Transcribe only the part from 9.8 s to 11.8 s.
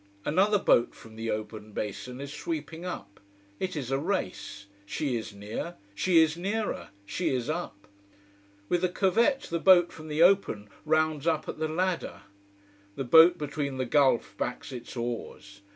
from the open rounds up at the